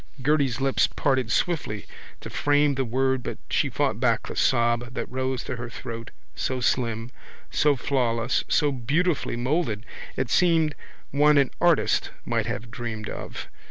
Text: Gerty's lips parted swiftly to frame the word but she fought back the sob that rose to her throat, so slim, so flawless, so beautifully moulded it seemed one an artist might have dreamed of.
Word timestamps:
Gerty's 0.23 0.59
lips 0.59 0.87
parted 0.87 1.31
swiftly 1.31 1.85
to 2.21 2.31
frame 2.31 2.73
the 2.73 2.83
word 2.83 3.21
but 3.21 3.37
she 3.51 3.69
fought 3.69 3.99
back 3.99 4.25
the 4.27 4.35
sob 4.35 4.95
that 4.95 5.11
rose 5.11 5.43
to 5.43 5.57
her 5.57 5.69
throat, 5.69 6.09
so 6.33 6.59
slim, 6.59 7.11
so 7.51 7.75
flawless, 7.75 8.43
so 8.47 8.71
beautifully 8.71 9.35
moulded 9.35 9.85
it 10.17 10.31
seemed 10.31 10.73
one 11.11 11.37
an 11.37 11.51
artist 11.61 12.09
might 12.25 12.47
have 12.47 12.71
dreamed 12.71 13.09
of. 13.09 13.47